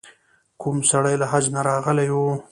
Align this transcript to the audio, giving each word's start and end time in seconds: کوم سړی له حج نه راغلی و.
کوم 0.61 0.77
سړی 0.91 1.15
له 1.21 1.25
حج 1.31 1.45
نه 1.55 1.61
راغلی 1.69 2.07
و. 2.11 2.15